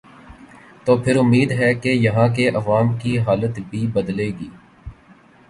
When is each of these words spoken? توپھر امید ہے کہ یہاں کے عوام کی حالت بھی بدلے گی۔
توپھر 0.85 1.15
امید 1.17 1.51
ہے 1.51 1.73
کہ 1.73 1.89
یہاں 1.89 2.27
کے 2.35 2.47
عوام 2.49 2.97
کی 2.97 3.17
حالت 3.19 3.59
بھی 3.69 3.85
بدلے 3.87 4.27
گی۔ 4.39 4.49